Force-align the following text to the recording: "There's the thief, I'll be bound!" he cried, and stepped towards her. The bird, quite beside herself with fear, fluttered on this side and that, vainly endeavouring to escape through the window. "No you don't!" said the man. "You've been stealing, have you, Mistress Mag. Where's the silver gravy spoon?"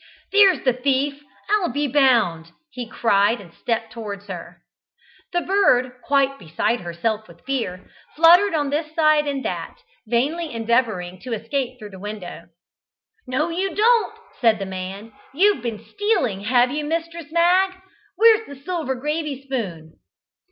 "There's 0.31 0.63
the 0.63 0.73
thief, 0.73 1.21
I'll 1.51 1.69
be 1.71 1.87
bound!" 1.87 2.53
he 2.71 2.87
cried, 2.89 3.39
and 3.39 3.53
stepped 3.53 3.93
towards 3.93 4.25
her. 4.29 4.63
The 5.31 5.41
bird, 5.41 5.93
quite 6.03 6.39
beside 6.39 6.79
herself 6.81 7.27
with 7.27 7.45
fear, 7.45 7.87
fluttered 8.15 8.55
on 8.55 8.71
this 8.71 8.95
side 8.95 9.27
and 9.27 9.45
that, 9.45 9.77
vainly 10.07 10.51
endeavouring 10.51 11.19
to 11.19 11.33
escape 11.33 11.77
through 11.77 11.91
the 11.91 11.99
window. 11.99 12.47
"No 13.27 13.49
you 13.49 13.75
don't!" 13.75 14.17
said 14.39 14.57
the 14.57 14.65
man. 14.65 15.13
"You've 15.35 15.61
been 15.61 15.77
stealing, 15.85 16.45
have 16.45 16.71
you, 16.71 16.83
Mistress 16.83 17.31
Mag. 17.31 17.75
Where's 18.15 18.47
the 18.47 18.55
silver 18.55 18.95
gravy 18.95 19.43
spoon?" 19.43 19.99